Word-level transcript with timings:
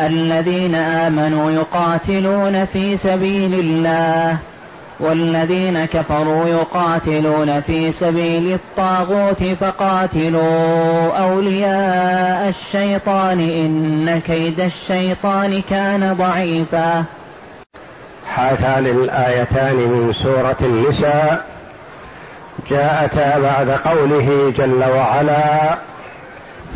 الذين 0.00 0.74
آمنوا 0.74 1.50
يقاتلون 1.50 2.64
في 2.64 2.96
سبيل 2.96 3.54
الله 3.54 4.38
والذين 5.00 5.84
كفروا 5.84 6.46
يقاتلون 6.48 7.60
في 7.60 7.92
سبيل 7.92 8.52
الطاغوت 8.52 9.44
فقاتلوا 9.44 11.16
أولياء 11.18 12.48
الشيطان 12.48 13.40
إن 13.40 14.20
كيد 14.20 14.60
الشيطان 14.60 15.62
كان 15.70 16.14
ضعيفا. 16.14 17.04
هاتان 18.34 18.86
الآيتان 18.86 19.76
من 19.76 20.12
سورة 20.12 20.56
النساء 20.60 21.46
جاءتا 22.70 23.38
بعد 23.38 23.70
قوله 23.70 24.52
جل 24.56 24.84
وعلا 24.84 25.78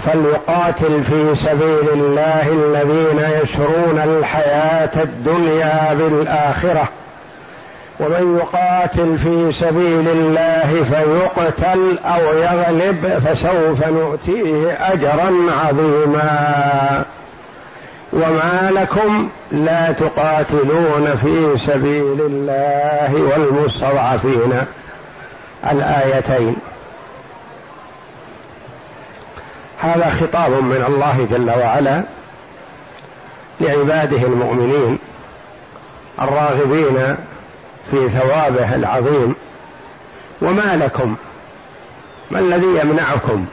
فليقاتل 0.07 1.05
في 1.05 1.35
سبيل 1.35 1.89
الله 1.93 2.49
الذين 2.49 3.41
يشرون 3.43 3.99
الحياة 3.99 5.03
الدنيا 5.03 5.95
بالآخرة. 5.95 6.89
ومن 8.01 8.39
يقاتل 8.39 9.19
في 9.19 9.53
سبيل 9.61 10.09
الله 10.09 10.85
فيقتل 10.85 11.99
أو 12.05 12.21
يغلب 12.37 13.19
فسوف 13.27 13.87
نؤتيه 13.87 14.73
أجرا 14.93 15.33
عظيما. 15.67 17.05
وما 18.13 18.71
لكم 18.71 19.29
لا 19.53 19.93
تقاتلون 19.93 21.15
في 21.15 21.59
سبيل 21.67 22.21
الله 22.21 23.23
والمستضعفين. 23.23 24.53
الآيتين. 25.73 26.57
هذا 29.81 30.11
خطاب 30.11 30.51
من 30.51 30.85
الله 30.89 31.29
جل 31.31 31.51
وعلا 31.51 32.03
لعباده 33.61 34.23
المؤمنين 34.23 34.99
الراغبين 36.21 37.17
في 37.91 38.09
ثوابه 38.09 38.75
العظيم. 38.75 39.35
وما 40.43 40.77
لكم؟ 40.77 41.17
ما 42.31 42.39
الذي 42.39 42.81
يمنعكم؟ 42.81 43.47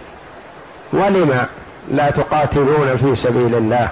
ولم 0.94 1.46
لا 1.88 2.10
تقاتلون 2.10 2.98
في 2.98 3.16
سبيل 3.16 3.56
الله؟ 3.56 3.90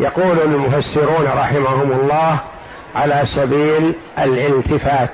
يقول 0.00 0.40
المفسرون 0.40 1.26
رحمهم 1.26 1.92
الله 1.92 2.38
على 2.94 3.22
سبيل 3.34 3.94
الالتفات. 4.18 5.10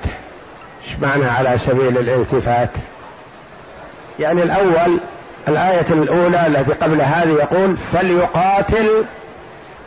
إيش 0.85 0.99
معنى 0.99 1.25
على 1.25 1.57
سبيل 1.57 1.97
الالتفات؟ 1.97 2.69
يعني 4.19 4.43
الأول 4.43 4.99
الآية 5.47 5.85
الأولى 5.91 6.47
التي 6.47 6.73
قبل 6.73 7.01
هذه 7.01 7.29
يقول 7.29 7.77
فليقاتل 7.77 9.05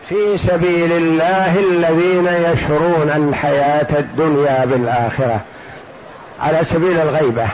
في 0.09 0.39
سبيل 0.39 0.93
الله 0.93 1.59
الذين 1.59 2.27
يشرون 2.27 3.11
الحياة 3.11 3.99
الدنيا 3.99 4.65
بالآخرة 4.65 5.41
على 6.41 6.65
سبيل 6.65 7.01
الغيبة. 7.01 7.47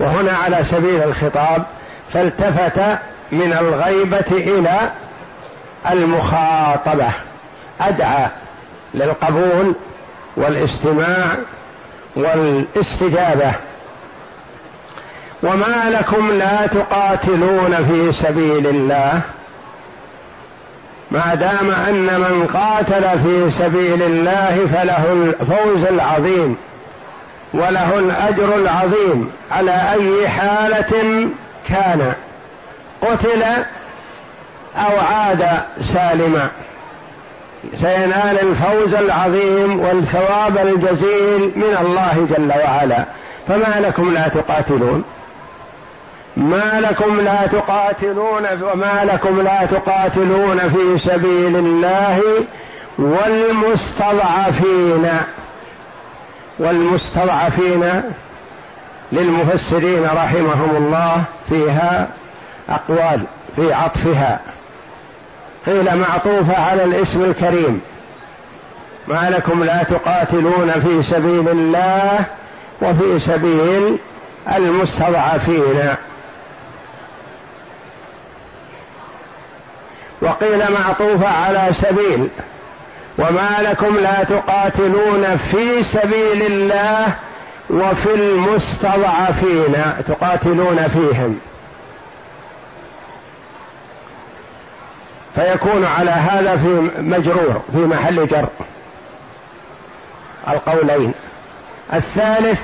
وهنا 0.00 0.32
على 0.32 0.64
سبيل 0.64 1.02
الخطاب 1.02 1.62
فالتفت 2.12 2.78
من 3.32 3.52
الغيبة 3.60 4.30
إلى 4.30 4.90
المخاطبة 5.90 7.08
أدعى 7.80 8.28
للقبول 8.94 9.74
والاستماع 10.36 11.26
والاستجابة. 12.16 13.52
وما 15.42 15.90
لكم 15.90 16.30
لا 16.30 16.66
تقاتلون 16.66 17.76
في 17.84 18.12
سبيل 18.12 18.66
الله. 18.66 19.22
ما 21.10 21.34
دام 21.34 21.70
أن 21.70 22.20
من 22.20 22.46
قاتل 22.46 23.18
في 23.18 23.50
سبيل 23.50 24.02
الله 24.02 24.66
فله 24.72 25.12
الفوز 25.12 25.84
العظيم 25.84 26.56
وله 27.54 27.98
الأجر 27.98 28.54
العظيم. 28.56 29.32
على 29.50 29.92
أي 29.92 30.28
حالة 30.28 31.28
كان؟ 31.68 32.12
قتل 33.02 33.42
أو 34.76 34.98
عاد 34.98 35.60
سالما. 35.80 36.48
سينال 37.76 38.40
الفوز 38.40 38.94
العظيم 38.94 39.80
والثواب 39.80 40.58
الجزيل 40.58 41.52
من 41.56 41.76
الله 41.80 42.26
جل 42.30 42.52
وعلا. 42.64 43.04
فما 43.48 43.80
لكم 43.80 44.14
لا 44.14 44.28
تقاتلون. 44.28 45.04
ما 46.36 46.80
لكم 46.80 47.20
لا 47.20 47.46
تقاتلون 47.46 48.46
وما 48.62 49.04
لكم 49.04 49.40
لا 49.40 49.66
تقاتلون 49.66 50.58
في 50.58 50.98
سبيل 51.08 51.56
الله 51.56 52.20
والمستضعفين. 52.98 55.08
والمستضعفين 56.58 58.02
للمفسرين 59.12 60.04
رحمهم 60.04 60.76
الله 60.76 61.24
فيها 61.48 62.08
أقوال 62.68 63.20
في 63.56 63.72
عطفها. 63.72 64.40
قيل 65.66 65.96
معطوفة 65.96 66.62
على 66.62 66.84
الاسم 66.84 67.24
الكريم. 67.24 67.80
ما 69.08 69.30
لكم 69.30 69.64
لا 69.64 69.82
تقاتلون 69.82 70.70
في 70.70 71.02
سبيل 71.02 71.48
الله 71.48 72.24
وفي 72.82 73.18
سبيل 73.18 73.98
المستضعفين. 74.56 75.94
وقيل 80.22 80.72
معطوفة 80.72 81.28
على 81.28 81.68
سبيل. 81.72 82.28
وما 83.18 83.56
لكم 83.60 83.96
لا 83.96 84.24
تقاتلون 84.24 85.36
في 85.36 85.82
سبيل 85.82 86.42
الله 86.42 87.14
وفي 87.70 88.14
المستضعفين. 88.14 89.74
تقاتلون 90.08 90.88
فيهم. 90.88 91.40
فيكون 95.34 95.84
على 95.84 96.10
هذا 96.10 96.56
في 96.56 96.90
مجرور 96.98 97.62
في 97.72 97.78
محل 97.78 98.26
جر. 98.26 98.48
القولين. 100.48 101.12
الثالث 101.94 102.62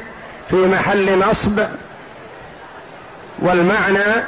في 0.48 0.56
محل 0.56 1.18
نصب 1.18 1.60
والمعنى 3.38 4.24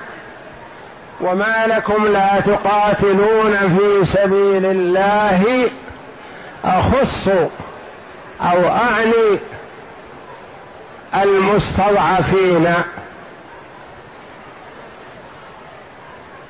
وما 1.21 1.67
لكم 1.67 2.07
لا 2.07 2.41
تقاتلون 2.41 3.57
في 3.57 4.05
سبيل 4.05 4.67
الله 4.67 5.71
أخص 6.65 7.29
أو 8.41 8.69
أعني 8.69 9.39
المستضعفين. 11.15 12.75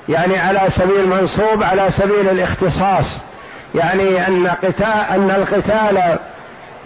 يعني 0.09 0.39
على 0.39 0.71
سبيل 0.71 1.09
منصوب 1.09 1.63
على 1.63 1.91
سبيل 1.91 2.29
الاختصاص. 2.29 3.19
يعني 3.75 4.27
أن 4.29 4.47
قتال 4.49 5.07
أن 5.11 5.31
القتال 5.31 6.19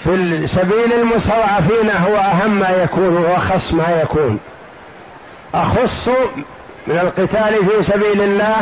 في 0.04 0.46
سبيل 0.46 0.92
المستضعفين 0.92 1.90
هو 1.90 2.16
أهم 2.16 2.58
ما 2.58 2.70
يكون 2.70 3.16
واخص 3.16 3.72
ما 3.72 4.00
يكون. 4.02 4.38
أخص 5.54 6.08
من 6.86 6.98
القتال 6.98 7.66
في 7.66 7.82
سبيل 7.82 8.22
الله 8.22 8.56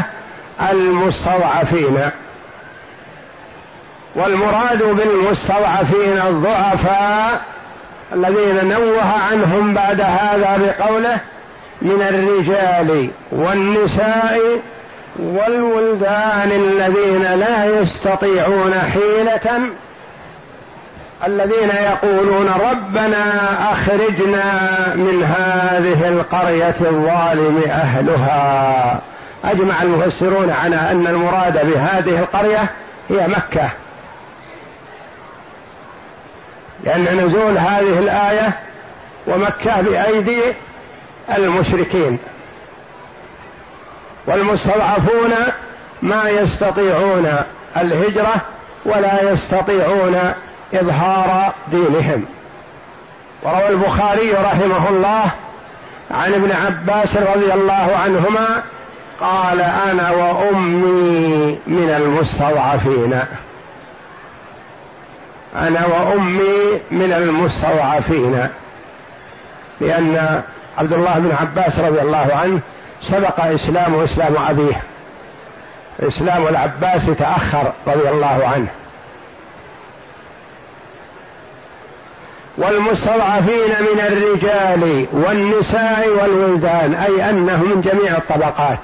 المستضعفين. 0.71 2.11
والمراد 4.15 4.83
بالمستضعفين 4.83 6.19
الضعفاء 6.29 7.41
الذين 8.12 8.69
نوه 8.69 9.12
عنهم 9.31 9.75
بعد 9.75 10.01
هذا 10.01 10.75
بقوله 10.79 11.21
من 11.82 12.03
الرجال 12.03 13.11
والنساء 13.32 14.61
والولدان 15.19 16.50
الذين 16.53 17.23
لا 17.23 17.81
يستطيعون 17.81 18.75
حيلة 18.75 19.61
الذين 21.27 21.71
يقولون 21.71 22.49
ربنا 22.71 23.23
أخرجنا 23.73 24.44
من 24.94 25.23
هذه 25.23 26.09
القرية 26.09 26.75
الظالم 26.81 27.62
أهلها. 27.67 29.00
أجمع 29.44 29.83
المفسرون 29.83 30.50
على 30.50 30.76
أن 30.76 31.06
المراد 31.06 31.67
بهذه 31.67 32.19
القرية 32.19 32.71
هي 33.09 33.29
مكة. 33.29 33.71
لأن 36.85 37.25
نزول 37.25 37.59
هذه 37.59 37.99
الآية 37.99 38.53
ومكة 39.26 39.81
بأيدي 39.81 40.41
المشركين. 41.37 42.19
والمستضعفون 44.27 45.35
ما 46.03 46.29
يستطيعون 46.29 47.32
الهجرة 47.77 48.35
ولا 48.85 49.32
يستطيعون 49.32 50.32
إظهار 50.75 51.53
دينهم. 51.71 52.25
وروى 53.43 53.69
البخاري 53.69 54.32
رحمه 54.32 54.88
الله 54.88 55.31
عن 56.11 56.35
ابن 56.35 56.53
عباس 56.53 57.17
رضي 57.17 57.53
الله 57.55 57.97
عنهما 58.05 58.62
قال 59.21 59.61
أنا 59.61 60.11
وأمي 60.11 61.59
من 61.67 61.91
المستضعفين. 61.91 63.21
أنا 65.56 65.87
وأمي 65.87 66.81
من 66.91 67.12
المستضعفين. 67.12 68.49
لأن 69.81 70.43
عبد 70.81 70.93
الله 70.93 71.19
بن 71.19 71.32
عباس 71.41 71.79
رضي 71.79 72.00
الله 72.00 72.31
عنه 72.35 72.61
سبق 73.03 73.41
إسلام 73.41 73.94
إسلام 73.94 74.37
أبيه. 74.37 74.82
إسلام 76.00 76.47
العباس 76.47 77.06
تأخر 77.06 77.73
رضي 77.87 78.09
الله 78.09 78.47
عنه. 78.55 78.67
والمستضعفين 82.59 83.71
من 83.81 84.00
الرجال 84.00 85.06
والنساء 85.12 86.09
والولدان 86.09 86.94
أي 86.94 87.31
أنهم 87.31 87.71
من 87.71 87.81
جميع 87.81 88.17
الطبقات. 88.17 88.79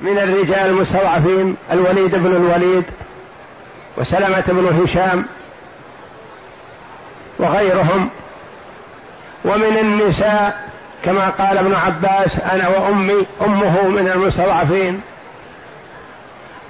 من 0.00 0.18
الرجال 0.18 0.66
المستضعفين 0.66 1.56
الوليد 1.72 2.14
بن 2.14 2.36
الوليد 2.36 2.84
وسلمة 3.96 4.44
بن 4.48 4.82
هشام 4.82 5.26
وغيرهم. 7.38 8.10
ومن 9.44 9.78
النساء 9.80 10.68
كما 11.04 11.28
قال 11.28 11.58
ابن 11.58 11.74
عباس 11.74 12.38
أنا 12.52 12.68
وأمي 12.68 13.26
أمه 13.46 13.88
من 13.88 14.08
المستضعفين. 14.14 15.00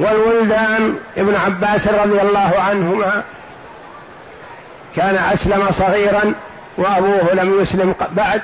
والولدان 0.00 0.96
ابن 1.16 1.34
عباس 1.34 1.88
رضي 1.88 2.20
الله 2.20 2.54
عنهما 2.58 3.22
كان 4.96 5.16
أسلم 5.16 5.70
صغيرا 5.70 6.34
وأبوه 6.78 7.34
لم 7.34 7.60
يسلم 7.60 7.94
بعد. 8.12 8.42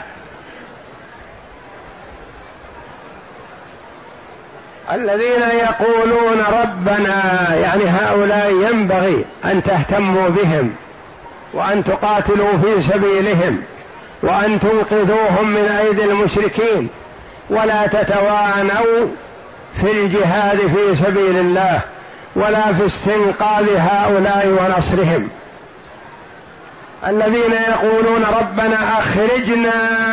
الذين 4.93 5.43
يقولون 5.43 6.45
ربنا 6.63 7.49
يعني 7.55 7.85
هؤلاء 7.85 8.51
ينبغي 8.51 9.25
أن 9.45 9.63
تهتموا 9.63 10.29
بهم 10.29 10.75
وأن 11.53 11.85
تقاتلوا 11.85 12.57
في 12.57 12.83
سبيلهم. 12.83 13.63
وأن 14.23 14.61
تنقذوهم 14.61 15.49
من 15.49 15.69
أيدي 15.81 16.05
المشركين 16.05 16.89
ولا 17.51 17.87
تتوانوا 17.87 19.09
في 19.81 19.93
الجهاد 19.93 20.59
في 20.59 20.95
سبيل 20.95 21.37
الله 21.37 21.81
ولا 22.37 22.73
في 22.73 22.87
استنقاذ 22.87 23.77
هؤلاء 23.77 24.49
ونصرهم. 24.49 25.29
الذين 27.07 27.53
يقولون 27.53 28.25
ربنا 28.41 28.99
أخرجنا 28.99 29.73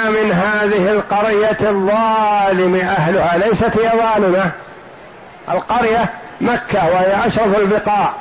من 0.09 0.31
هذه 0.31 0.91
القرية 0.91 1.57
الظالم 1.61 2.75
أهلها 2.75 3.37
ليست 3.37 3.77
هي 3.77 3.91
ظالمة. 3.99 4.51
القرية 5.51 6.09
مكة 6.41 6.87
وهي 6.87 7.27
أشرف 7.27 7.59
البقاع 7.59 8.13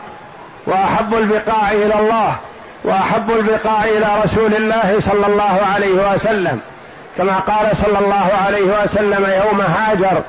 وأحب 0.66 1.14
البقاع 1.14 1.72
إلى 1.72 1.94
الله. 1.98 2.36
وأحب 2.84 3.30
البقاع 3.30 3.84
إلى 3.84 4.06
رسول 4.24 4.54
الله 4.54 5.00
صلى 5.00 5.26
الله 5.26 5.60
عليه 5.74 6.12
وسلم 6.14 6.60
كما 7.16 7.38
قال 7.38 7.76
صلى 7.76 7.98
الله 7.98 8.30
عليه 8.46 8.82
وسلم 8.82 9.26
يوم 9.44 9.60
هاجر 9.60 10.22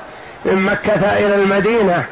من 0.44 0.56
مكة 0.56 1.18
إلى 1.18 1.34
المدينة 1.34 2.04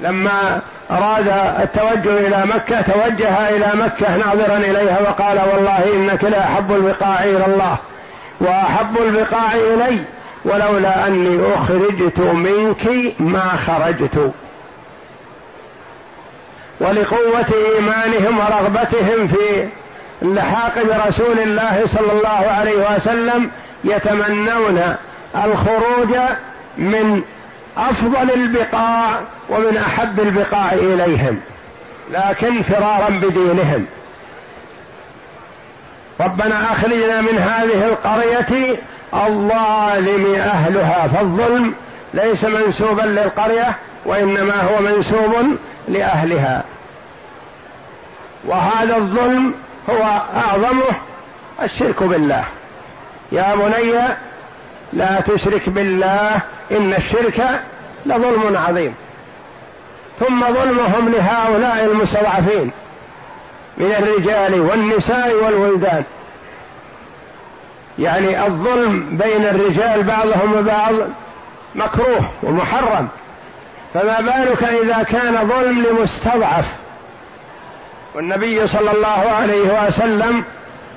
لما 0.00 0.60
أراد 0.90 1.28
التوجه 1.62 2.26
إلى 2.26 2.46
مكة 2.46 2.80
توجه 2.80 3.48
إلى 3.48 3.70
مكة 3.74 4.16
ناظرا 4.16 4.56
إليها 4.56 5.00
وقال 5.00 5.40
والله 5.54 5.94
إنك 5.94 6.24
لأحب 6.24 6.72
البقاع 6.72 7.24
إلى 7.24 7.46
الله 7.46 7.76
وأحب 8.40 8.98
البقاع 8.98 9.54
إلي 9.54 9.98
ولولا 10.44 11.06
أني 11.06 11.54
أخرجت 11.54 12.20
منك 12.20 13.14
ما 13.18 13.48
خرجت. 13.66 14.32
ولقوة 16.80 17.46
إيمانهم 17.76 18.38
ورغبتهم 18.38 19.26
في 19.26 19.68
اللحاق 20.22 20.74
برسول 20.82 21.38
الله 21.38 21.82
صلى 21.86 22.12
الله 22.12 22.50
عليه 22.58 22.94
وسلم 22.94 23.50
يتمنون 23.84 24.96
الخروج 25.44 26.16
من 26.78 27.22
أفضل 27.76 28.30
البقاع 28.34 29.20
ومن 29.50 29.76
أحب 29.76 30.20
البقاع 30.20 30.72
إليهم 30.72 31.40
لكن 32.10 32.62
فرارا 32.62 33.08
بدينهم. 33.10 33.86
ربنا 36.20 36.72
أخرجنا 36.72 37.20
من 37.20 37.38
هذه 37.38 37.84
القرية 37.84 38.76
الظالم 39.14 40.34
أهلها 40.34 41.08
فالظلم 41.08 41.74
ليس 42.14 42.44
منسوبا 42.44 43.02
للقرية 43.02 43.76
وإنما 44.04 44.62
هو 44.62 44.82
منسوب 44.82 45.56
لأهلها. 45.88 46.64
وهذا 48.44 48.96
الظلم 48.96 49.54
هو 49.90 50.02
أعظمه 50.36 50.96
الشرك 51.62 52.02
بالله. 52.02 52.44
يا 53.32 53.54
بني 53.54 53.92
لا 54.92 55.20
تشرك 55.20 55.68
بالله 55.68 56.40
إن 56.70 56.94
الشرك 56.94 57.60
لظلم 58.06 58.56
عظيم. 58.56 58.94
ثم 60.20 60.54
ظلمهم 60.54 61.08
لهؤلاء 61.08 61.84
المستضعفين 61.84 62.70
من 63.78 63.92
الرجال 63.98 64.60
والنساء 64.60 65.34
والولدان. 65.34 66.04
يعني 67.98 68.46
الظلم 68.46 69.16
بين 69.16 69.44
الرجال 69.44 70.02
بعضهم 70.02 70.52
وبعض 70.58 70.94
مكروه 71.74 72.30
ومحرم. 72.42 73.08
فما 73.94 74.20
بالك 74.20 74.62
إذا 74.64 75.02
كان 75.02 75.48
ظلم 75.48 75.82
لمستضعف 75.82 76.64
والنبي 78.14 78.66
صلى 78.66 78.92
الله 78.92 79.30
عليه 79.30 79.86
وسلم 79.86 80.44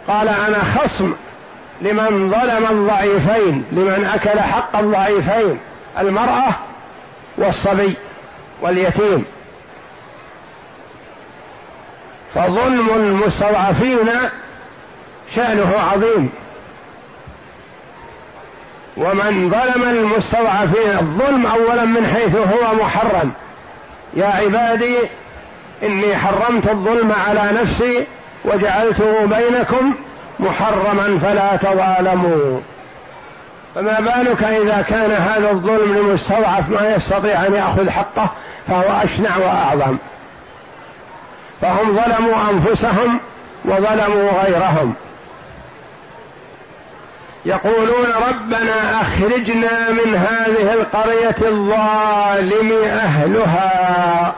قال 0.07 0.27
أنا 0.27 0.63
خصم 0.63 1.13
لمن 1.81 2.29
ظلم 2.29 2.79
الضعيفين 2.79 3.65
لمن 3.71 4.05
أكل 4.13 4.39
حق 4.39 4.77
الضعيفين 4.77 5.59
المرأة 5.99 6.55
والصبي 7.37 7.97
واليتيم. 8.61 9.25
فظلم 12.35 12.89
المستضعفين 12.95 14.09
شأنه 15.35 15.79
عظيم. 15.79 16.29
ومن 18.97 19.49
ظلم 19.49 19.83
المستضعفين 19.83 20.97
الظلم 20.99 21.45
اولا 21.45 21.85
من 21.85 22.07
حيث 22.07 22.35
هو 22.35 22.75
محرم. 22.75 23.31
يا 24.13 24.27
عبادي 24.27 24.95
إني 25.83 26.17
حرمت 26.17 26.69
الظلم 26.69 27.11
على 27.27 27.61
نفسي 27.61 28.07
وجعلته 28.45 29.25
بينكم 29.25 29.93
محرما 30.39 31.19
فلا 31.19 31.55
تظالموا. 31.55 32.59
فما 33.75 33.99
بالك 33.99 34.43
إذا 34.43 34.85
كان 34.89 35.11
هذا 35.11 35.51
الظلم 35.51 35.97
لمستضعف 35.97 36.69
ما 36.69 36.95
يستطيع 36.95 37.45
أن 37.45 37.53
يأخذ 37.53 37.89
حقه 37.89 38.29
فهو 38.67 39.03
أشنع 39.03 39.37
وأعظم. 39.37 39.97
فهم 41.61 41.99
ظلموا 41.99 42.49
أنفسهم 42.51 43.19
وظلموا 43.65 44.31
غيرهم. 44.43 44.93
يقولون 47.45 48.05
ربنا 48.29 49.01
أخرجنا 49.01 49.89
من 49.89 50.15
هذه 50.15 50.73
القرية 50.73 51.35
الظالم 51.41 52.83
أهلها 52.83 54.33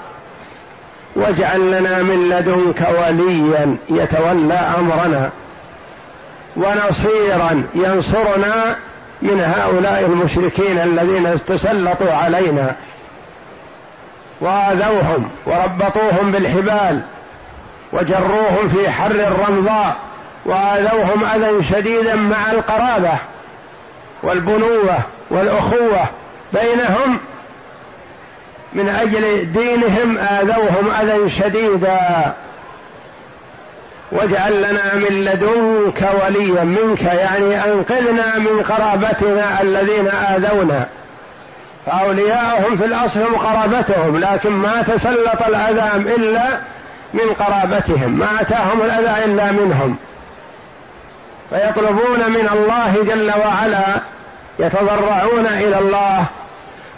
واجعل 1.15 1.79
لنا 1.79 2.03
من 2.03 2.29
لدنك 2.29 2.87
وليا 2.99 3.77
يتولى 3.89 4.53
أمرنا 4.53 5.29
ونصيرا 6.55 7.63
ينصرنا 7.75 8.75
من 9.21 9.41
هؤلاء 9.41 10.05
المشركين 10.05 10.79
الذين 10.79 11.45
تسلطوا 11.45 12.11
علينا. 12.11 12.75
واذوهم 14.41 15.29
وربطوهم 15.45 16.31
بالحبال 16.31 17.01
وجروهم 17.93 18.67
في 18.67 18.91
حر 18.91 19.11
الرمضاء 19.11 19.95
وآذوهم 20.45 21.25
أذى 21.25 21.63
شديدا 21.63 22.15
مع 22.15 22.51
القرابة 22.51 23.13
والبنوة 24.23 24.97
والأخوة 25.29 26.05
بينهم 26.53 27.19
من 28.73 28.89
أجل 28.89 29.53
دينهم 29.53 30.17
آذوهم 30.17 30.91
أذى 31.01 31.29
شديدا. 31.29 32.33
واجعل 34.11 34.57
لنا 34.57 34.95
من 34.95 35.25
لدنك 35.25 36.09
وليا 36.23 36.63
منك 36.63 37.01
يعني 37.01 37.63
أنقذنا 37.65 38.37
من 38.37 38.61
قرابتنا 38.61 39.61
الذين 39.61 40.07
آذونا. 40.07 40.87
فأولياؤهم 41.85 42.77
في 42.77 42.85
الأصل 42.85 43.21
هم 43.21 43.35
قرابتهم 43.35 44.17
لكن 44.17 44.49
ما 44.51 44.81
تسلط 44.81 45.41
الأذى 45.47 46.13
إلا 46.15 46.43
من 47.13 47.33
قرابتهم 47.39 48.19
ما 48.19 48.41
أتاهم 48.41 48.81
الأذى 48.81 49.25
إلا 49.25 49.51
منهم. 49.51 49.97
فيطلبون 51.49 52.19
من 52.29 52.49
الله 52.53 53.03
جل 53.03 53.31
وعلا 53.45 54.01
يتضرعون 54.59 55.45
إلى 55.45 55.79
الله 55.79 56.25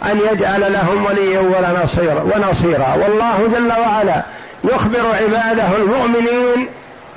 أن 0.04 0.20
يجعل 0.32 0.72
لهم 0.72 1.06
وليا 1.06 1.40
ولا 1.40 1.84
نصيرا 1.84 2.20
ونصيرا. 2.22 2.94
والله 2.94 3.48
جل 3.54 3.72
وعلا 3.80 4.22
يخبر 4.64 5.06
عباده 5.22 5.76
المؤمنين 5.76 6.68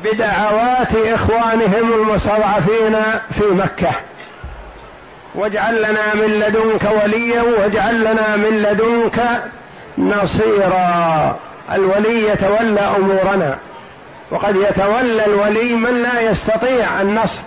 بدعوات 0.04 0.96
إخوانهم 0.96 1.94
المستضعفين 1.94 2.96
في 3.32 3.46
مكة. 3.46 3.92
واجعل 5.36 5.76
لنا 5.76 6.14
من 6.14 6.40
لدنك 6.40 6.90
وليا 7.04 7.42
واجعل 7.42 8.02
لنا 8.02 8.36
من 8.36 8.62
لدنك 8.62 9.44
نصيرا. 9.98 11.36
الولي 11.74 12.28
يتولى 12.28 12.82
أمورنا. 12.98 13.58
وقد 14.32 14.56
يتولى 14.56 15.26
الولي 15.26 15.74
من 15.76 16.02
لا 16.02 16.22
يستطيع 16.22 17.02
النصر. 17.02 17.40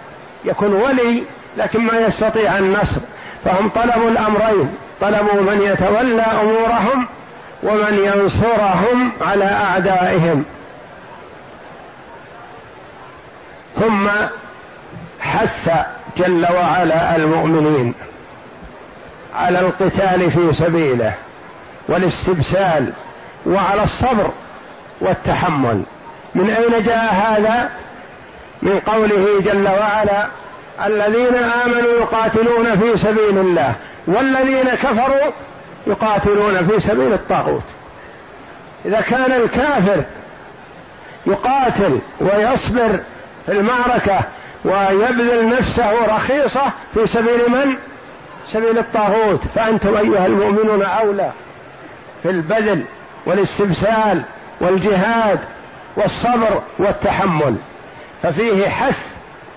يكون 0.45 0.73
ولي 0.73 1.23
لكن 1.57 1.81
ما 1.81 1.99
يستطيع 1.99 2.59
النصر. 2.59 3.01
فهم 3.45 3.69
طلبوا 3.69 4.11
الأمرين. 4.11 4.75
طلبوا 5.01 5.41
من 5.41 5.63
يتولى 5.63 6.23
أمورهم 6.23 7.07
ومن 7.63 7.99
ينصرهم 8.05 9.13
على 9.21 9.45
أعدائهم. 9.45 10.45
ثم 13.77 14.09
حث 15.21 15.71
جل 16.17 16.47
وعلا 16.53 17.17
المؤمنين 17.17 17.95
على 19.35 19.61
القتال 19.61 20.31
في 20.31 20.53
سبيله 20.53 21.15
والاستبسال 21.89 22.93
وعلى 23.47 23.83
الصبر 23.83 24.31
والتحمل. 25.01 25.83
من 26.35 26.51
أين 26.51 26.83
جاء 26.83 27.15
هذا؟ 27.15 27.71
من 28.63 28.81
قوله 28.81 29.41
جل 29.41 29.69
وعلا 29.69 30.27
الذين 30.87 31.35
آمنوا 31.35 32.01
يقاتلون 32.01 32.77
في 32.79 32.99
سبيل 32.99 33.39
الله 33.39 33.73
والذين 34.07 34.69
كفروا 34.69 35.33
يقاتلون 35.87 36.67
في 36.67 36.81
سبيل 36.81 37.13
الطاغوت. 37.13 37.63
إذا 38.85 39.01
كان 39.01 39.33
الكافر 39.33 40.05
يقاتل 41.27 41.99
ويصبر 42.21 43.01
في 43.47 43.53
المعركة 43.53 44.21
ويبذل 44.65 45.49
نفسه 45.49 46.17
رخيصة 46.17 46.63
في 46.95 47.07
سبيل 47.07 47.51
من؟ 47.51 47.75
سبيل 48.47 48.79
الطاغوت. 48.79 49.41
فأنتم 49.55 49.97
أيها 49.97 50.27
المؤمنون 50.27 50.83
أولى 50.83 51.31
في 52.23 52.31
البذل 52.31 52.85
والاستبسال 53.27 54.23
والجهاد 54.61 55.39
والصبر 55.97 56.63
والتحمل 56.79 57.57
ففيه 58.23 58.69
حث 58.69 59.07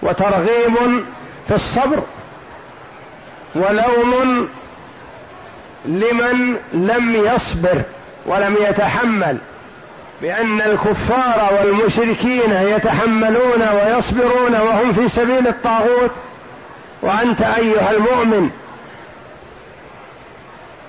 وترغيب 0.02 0.76
في 1.48 1.56
الصبر 1.56 2.04
ولوم 3.56 4.48
لمن 5.86 6.56
لم 6.74 7.16
يصبر 7.26 7.82
ولم 8.26 8.56
يتحمل 8.70 9.38
بأن 10.22 10.62
الكفار 10.62 11.50
والمشركين 11.60 12.52
يتحملون 12.52 13.62
ويصبرون 13.74 14.56
وهم 14.56 14.94
في 14.94 15.10
سبيل 15.10 15.48
الطاغوت. 15.48 16.12
وأنت 17.02 17.42
أيها 17.42 17.92
المؤمن 17.92 18.50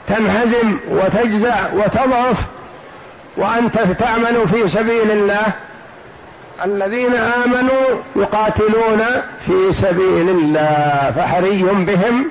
تنهزم 0.09 0.79
وتجزع 0.91 1.73
وتضعف 1.73 2.37
وأنت 3.39 3.79
تعمل 3.79 4.49
في 4.49 4.69
سبيل 4.69 5.11
الله. 5.11 5.47
الذين 6.65 7.15
آمنوا 7.15 8.03
يقاتلون 8.17 9.03
في 9.47 9.73
سبيل 9.73 10.29
الله 10.29 11.13
فحري 11.17 11.63
بهم 11.63 12.31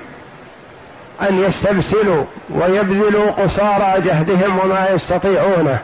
أن 1.22 1.44
يستبسلوا 1.44 2.24
ويبذلوا 2.50 3.30
قصارى 3.30 4.00
جهدهم 4.00 4.58
وما 4.58 4.88
يستطيعونه. 4.94 5.78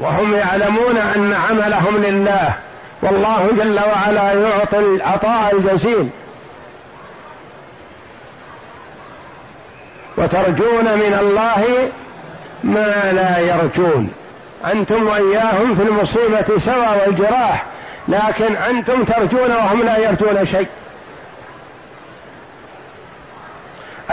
وهم 0.00 0.34
يعلمون 0.34 0.96
أن 0.96 1.34
عملهم 1.34 1.96
لله 1.96 2.54
والله 3.02 3.50
جل 3.58 3.80
وعلا 3.80 4.32
يعطي 4.32 4.78
العطاء 4.78 5.56
الجزيل. 5.56 6.08
وترجون 10.18 10.84
من 10.84 11.18
الله 11.20 11.90
ما 12.64 13.12
لا 13.12 13.38
يرجون. 13.38 14.12
أنتم 14.72 15.06
وإياهم 15.06 15.74
في 15.74 15.82
المصيبة 15.82 16.58
سوى 16.58 16.86
والجراح 17.06 17.64
لكن 18.08 18.56
أنتم 18.56 19.04
ترجون 19.04 19.50
وهم 19.50 19.82
لا 19.82 19.98
يرجون 19.98 20.44
شيء. 20.44 20.68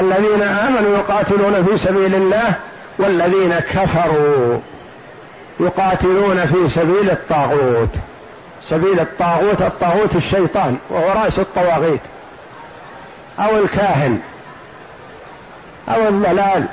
الذين 0.01 0.41
آمنوا 0.41 0.97
يقاتلون 0.97 1.63
في 1.63 1.77
سبيل 1.77 2.15
الله 2.15 2.53
والذين 2.99 3.59
كفروا 3.59 4.59
يقاتلون 5.59 6.45
في 6.45 6.69
سبيل 6.69 7.09
الطاغوت. 7.09 7.95
سبيل 8.61 8.99
الطاغوت 8.99 9.61
الطاغوت 9.61 10.15
الشيطان 10.15 10.77
وهو 10.89 11.23
رأس 11.23 11.39
الطواغيت 11.39 12.01
أو 13.39 13.57
الكاهن 13.57 14.19
أو 15.89 16.07
الضلال. 16.07 16.65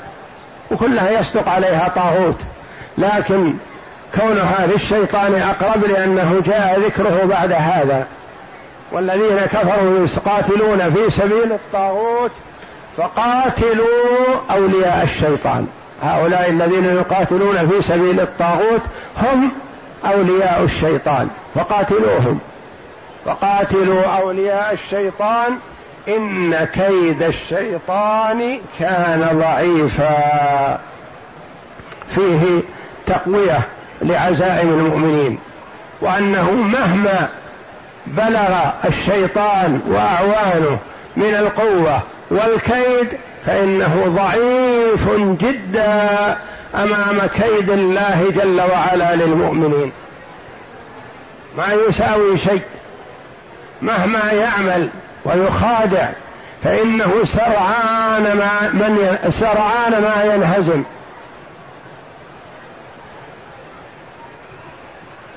وكلها 0.71 1.11
يصدق 1.11 1.49
عليها 1.49 1.89
طاغوت. 1.89 2.41
لكن 2.99 3.55
كونها 4.15 4.67
للشيطان 4.67 5.35
أقرب 5.35 5.85
لأنه 5.85 6.43
جاء 6.47 6.81
ذكره 6.81 7.25
بعد 7.25 7.53
هذا. 7.53 8.07
والذين 8.93 9.37
كفروا 9.37 10.07
يقاتلون 10.17 10.91
في 10.91 11.11
سبيل 11.11 11.53
الطاغوت 11.53 12.33
فقاتلوا 12.97 14.37
أولياء 14.51 15.03
الشيطان. 15.03 15.67
هؤلاء 16.03 16.51
الذين 16.51 16.85
يقاتلون 16.85 17.69
في 17.69 17.83
سبيل 17.83 18.21
الطاغوت 18.21 18.83
هم 19.17 19.53
أولياء 20.05 20.63
الشيطان. 20.63 21.29
فقاتلوهم. 21.55 22.41
فقاتلوا 23.25 24.05
أولياء 24.05 24.73
الشيطان 24.73 25.59
إن 26.09 26.65
كيد 26.65 27.23
الشيطان 27.23 28.61
كان 28.79 29.29
ضعيفا. 29.41 30.79
فيه 32.11 32.63
تقوية 33.07 33.61
لعزائم 34.03 34.69
المؤمنين 34.69 35.39
وأنه 36.01 36.51
مهما 36.51 37.29
بلغ 38.07 38.71
الشيطان 38.85 39.81
وأعوانه 39.89 40.79
من 41.17 41.35
القوة 41.35 42.03
والكيد 42.31 43.19
فإنه 43.47 44.05
ضعيف 44.07 45.09
جدا 45.41 46.37
أمام 46.75 47.27
كيد 47.27 47.71
الله 47.71 48.31
جل 48.31 48.61
وعلا 48.61 49.15
للمؤمنين. 49.15 49.93
ما 51.59 51.67
يساوي 51.89 52.39
شيء 52.39 52.63
مهما 53.83 54.33
يعمل 54.33 54.89
ويخادع 55.27 56.09
فإنه 56.65 57.25
سرعان 57.25 58.23
ما 58.23 58.71
من 58.73 59.19
سرعان 59.31 60.03
ما 60.03 60.35
ينهزم. 60.35 60.83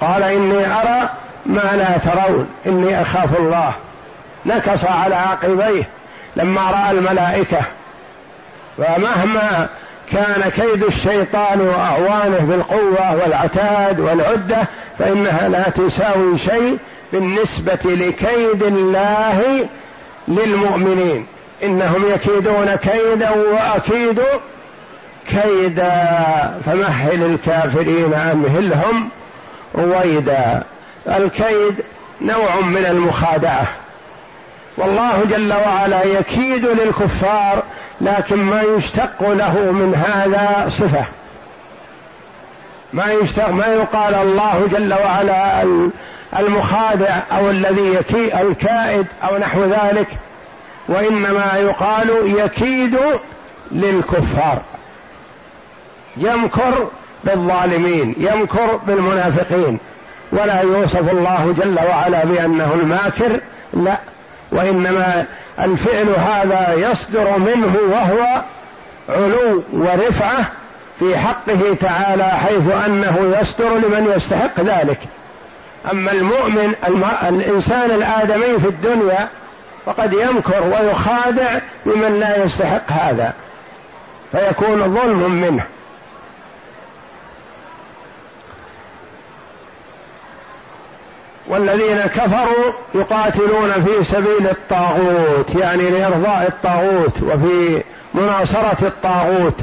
قال 0.02 0.24
إني 0.24 0.66
أرى 0.66 1.10
ما 1.46 1.76
لا 1.76 1.98
ترون 1.98 2.50
إني 2.66 3.02
أخاف 3.02 3.40
الله. 3.40 3.74
نكص 4.46 4.86
على 4.86 5.16
عقبيه 5.16 5.90
لما 6.36 6.62
رأى 6.62 6.92
الملائكة. 6.92 7.62
فمهما 8.78 9.70
كان 10.12 10.50
كيد 10.50 10.84
الشيطان 10.84 11.62
وأعوانه 11.62 12.40
بالقوة 12.40 13.16
والعتاد 13.16 14.00
والعدة 14.00 14.58
فإنها 15.00 15.50
لا 15.50 15.70
تساوي 15.70 16.38
شيء 16.38 16.78
بالنسبة 17.14 17.80
لكيد 17.86 18.64
الله 18.64 19.68
للمؤمنين. 20.28 21.26
إنهم 21.64 22.06
يكيدون 22.14 22.76
كيدا 22.76 23.30
وأكيد 23.30 24.22
كيدا. 25.28 26.24
فمهل 26.66 27.24
الكافرين 27.24 28.14
أمهلهم 28.14 29.10
رويدا 29.76 30.64
الكيد 31.08 31.76
نوع 32.22 32.60
من 32.60 32.86
المخادعة. 32.86 33.68
والله 34.78 35.24
جل 35.30 35.54
وعلا 35.54 36.04
يكيد 36.04 36.66
للكفار 36.66 37.64
لكن 38.02 38.36
ما 38.36 38.62
يشتق 38.62 39.30
له 39.30 39.72
من 39.72 39.96
هذا 39.96 40.70
صفة. 40.70 41.06
ما 42.94 43.12
يشتق 43.12 43.50
ما 43.50 43.68
يقال 43.68 44.16
الله 44.16 44.68
جل 44.72 44.94
وعلا 44.94 45.64
المخادع 46.38 47.22
أو 47.32 47.50
الذي 47.50 47.94
يكي 47.96 48.42
الكائد 48.42 49.08
أو 49.24 49.38
نحو 49.38 49.64
ذلك 49.64 50.08
وإنما 50.88 51.54
يقال 51.56 52.10
يكيد 52.40 52.98
للكفار. 53.72 54.62
يمكر 56.18 56.88
بالظالمين 57.24 58.16
يمكر 58.18 58.80
بالمنافقين. 58.88 59.80
ولا 60.32 60.62
يوصف 60.62 61.12
الله 61.12 61.56
جل 61.58 61.80
وعلا 61.80 62.26
بأنه 62.26 62.74
الماكر 62.74 63.40
لا. 63.74 63.98
وإنما 64.52 65.26
الفعل 65.60 66.10
هذا 66.10 66.74
يصدر 66.74 67.38
منه 67.38 67.76
وهو 67.92 68.44
علو 69.10 69.64
ورفعة 69.74 70.46
في 71.00 71.18
حقه 71.18 71.76
تعالى 71.80 72.24
حيث 72.24 72.72
أنه 72.86 73.38
يصدر 73.42 73.78
لمن 73.78 74.14
يستحق 74.16 74.60
ذلك. 74.60 75.00
أما 75.92 76.12
المؤمن 76.12 76.74
الإنسان 77.30 77.92
الآدمي 77.92 78.60
في 78.60 78.68
الدنيا 78.68 79.30
فقد 79.86 80.14
يمكر 80.14 80.64
ويخادع 80.64 81.60
بمن 81.86 82.20
لا 82.20 82.44
يستحق 82.44 82.92
هذا 82.92 83.34
فيكون 84.32 84.96
ظلم 84.96 85.32
منه. 85.32 85.66
والذين 91.48 91.98
كفروا 91.98 92.74
يقاتلون 92.96 93.72
في 93.72 94.04
سبيل 94.04 94.50
الطاغوت 94.50 95.56
يعني 95.56 95.90
لإرضاء 95.90 96.48
الطاغوت 96.48 97.22
وفي 97.22 97.84
مناصرة 98.14 98.78
الطاغوت. 98.82 99.56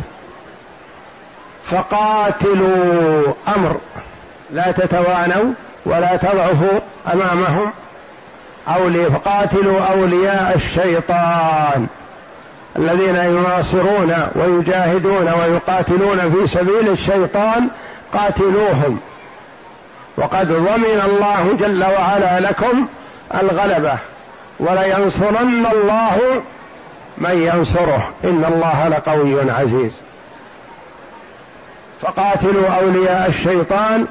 فقاتلوا 1.64 3.32
أمر 3.56 3.76
لا 4.50 4.72
تتوانوا 4.72 5.52
ولا 5.86 6.16
تضعفوا 6.16 6.80
أمامهم 7.12 7.72
أولي 8.68 9.10
فقاتلوا 9.10 9.80
أولياء 9.80 10.52
الشيطان 10.54 11.86
الذين 12.76 13.16
يناصرون 13.16 14.14
ويجاهدون 14.34 15.28
ويقاتلون 15.28 16.30
في 16.30 16.46
سبيل 16.46 16.88
الشيطان 16.88 17.68
قاتلوهم. 18.14 18.98
وقد 20.16 20.48
ضمن 20.48 21.02
الله 21.04 21.56
جل 21.60 21.84
وعلا 21.84 22.40
لكم 22.40 22.86
الغلبة 23.34 23.98
ولينصرن 24.60 25.66
الله 25.72 26.42
من 27.18 27.42
ينصره. 27.42 28.10
إن 28.24 28.44
الله 28.44 28.88
لقوي 28.88 29.50
عزيز. 29.50 30.02
فقاتلوا 32.02 32.68
أولياء 32.68 33.28
الشيطان 33.28 34.06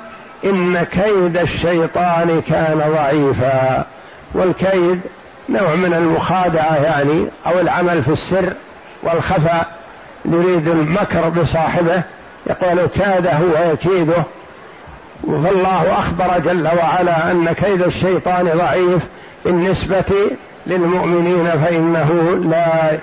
إن 0.45 0.83
كيد 0.83 1.37
الشيطان 1.37 2.41
كان 2.41 2.81
ضعيفا 2.95 3.85
والكيد 4.33 5.01
نوع 5.49 5.75
من 5.75 5.93
المخادعة 5.93 6.75
يعني 6.75 7.27
أو 7.47 7.59
العمل 7.59 8.03
في 8.03 8.09
السر 8.11 8.53
والخفاء 9.03 9.67
يريد 10.25 10.67
المكر 10.67 11.29
بصاحبه 11.29 12.03
يقول 12.49 12.85
كاده 12.87 13.39
ويكيده 13.39 14.23
فالله 15.23 15.99
أخبر 15.99 16.39
جل 16.39 16.67
وعلا 16.67 17.31
أن 17.31 17.51
كيد 17.53 17.81
الشيطان 17.83 18.49
ضعيف 18.57 19.07
بالنسبة 19.45 20.13
للمؤمنين 20.67 21.49
فإنه 21.51 22.35
لا 22.51 22.97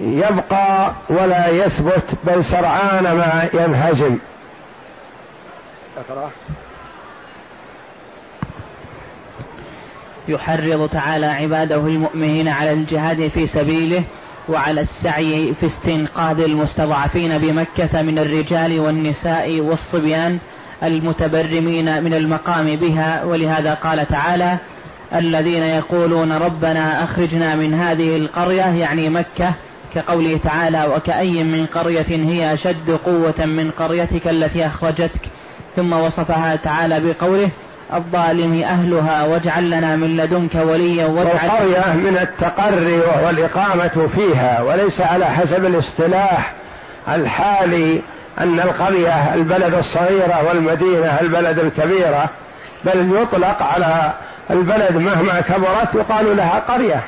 يبقى 0.00 0.92
ولا 1.10 1.48
يثبت 1.48 2.04
بل 2.24 2.44
سرعان 2.44 3.02
ما 3.02 3.48
ينهزم. 3.54 4.16
يحرض 10.28 10.88
تعالى 10.88 11.26
عباده 11.26 11.76
المؤمنين 11.76 12.48
على 12.48 12.72
الجهاد 12.72 13.28
في 13.28 13.46
سبيله 13.46 14.04
وعلى 14.48 14.80
السعي 14.80 15.54
في 15.54 15.66
استنقاذ 15.66 16.40
المستضعفين 16.40 17.38
بمكة 17.38 18.02
من 18.02 18.18
الرجال 18.18 18.80
والنساء 18.80 19.60
والصبيان 19.60 20.38
المتبرمين 20.82 22.04
من 22.04 22.14
المقام 22.14 22.76
بها. 22.76 23.24
ولهذا 23.24 23.74
قال 23.74 24.06
تعالى 24.06 24.58
الذين 25.14 25.62
يقولون 25.62 26.32
ربنا 26.32 27.04
أخرجنا 27.04 27.54
من 27.54 27.74
هذه 27.74 28.16
القرية 28.16 28.62
يعني 28.62 29.08
مكة 29.08 29.54
كقوله 29.94 30.36
تعالى 30.36 30.84
وكأي 30.84 31.44
من 31.44 31.66
قرية 31.66 32.06
هي 32.08 32.52
أشد 32.52 32.90
قوة 32.90 33.46
من 33.46 33.70
قريتك 33.70 34.28
التي 34.28 34.66
أخرجتك 34.66 35.20
ثم 35.78 35.92
وصفها 35.92 36.56
تعالى 36.56 37.00
بقوله 37.00 37.50
الظالم 37.94 38.62
أهلها 38.62 39.24
واجعل 39.24 39.70
لنا 39.70 39.96
من 39.96 40.16
لدنك 40.16 40.54
وليا 40.54 41.06
واجعل 41.06 41.34
القرية 41.34 41.92
من 41.92 42.18
التقري 42.18 42.98
وهو 42.98 43.30
الإقامة 43.30 44.08
فيها 44.14 44.62
وليس 44.62 45.00
على 45.00 45.24
حسب 45.26 45.64
الاصطلاح 45.64 46.52
الحالي 47.08 48.02
أن 48.40 48.60
القرية 48.60 49.34
البلد 49.34 49.74
الصغيرة 49.74 50.48
والمدينة 50.48 51.20
البلد 51.20 51.58
الكبيرة 51.58 52.30
بل 52.84 53.22
يطلق 53.22 53.62
على 53.62 54.12
البلد 54.50 54.96
مهما 54.96 55.40
كبرت 55.40 55.94
يقال 55.94 56.36
لها 56.36 56.58
قرية. 56.68 57.00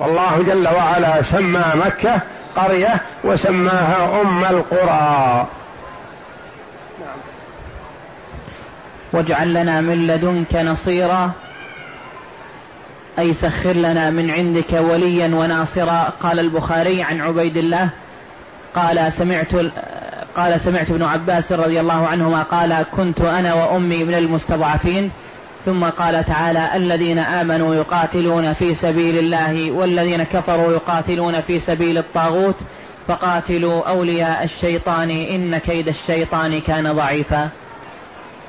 والله 0.00 0.42
جل 0.46 0.68
وعلا 0.76 1.22
سمى 1.22 1.64
مكة 1.74 2.20
قرية 2.56 3.00
وسماها 3.24 4.20
أم 4.22 4.44
القرى. 4.44 5.46
واجعل 9.12 9.54
لنا 9.54 9.80
من 9.80 10.06
لدنك 10.06 10.54
نصيرا. 10.54 11.30
أي 13.18 13.32
سخر 13.32 13.72
لنا 13.72 14.10
من 14.10 14.30
عندك 14.30 14.72
وليا 14.72 15.26
وناصرا. 15.26 16.12
قال 16.20 16.38
البخاري 16.38 17.02
عن 17.02 17.20
عبيد 17.20 17.56
الله 17.56 17.90
قال 18.74 19.12
سمعت 19.12 19.54
قال 20.36 20.60
سمعت 20.60 20.90
ابن 20.90 21.02
عباس 21.02 21.52
رضي 21.52 21.80
الله 21.80 22.06
عنهما 22.06 22.42
قال 22.42 22.86
كنت 22.96 23.20
أنا 23.20 23.54
وأمي 23.54 24.04
من 24.04 24.14
المستضعفين. 24.14 25.10
ثم 25.64 25.84
قال 25.84 26.24
تعالى 26.24 26.76
الذين 26.76 27.18
آمنوا 27.18 27.74
يقاتلون 27.74 28.52
في 28.52 28.74
سبيل 28.74 29.18
الله 29.18 29.70
والذين 29.70 30.22
كفروا 30.22 30.72
يقاتلون 30.72 31.40
في 31.40 31.60
سبيل 31.60 31.98
الطاغوت 31.98 32.56
فقاتلوا 33.08 33.88
أولياء 33.88 34.44
الشيطان 34.44 35.10
إن 35.10 35.58
كيد 35.58 35.88
الشيطان 35.88 36.60
كان 36.60 36.92
ضعيفا. 36.92 37.48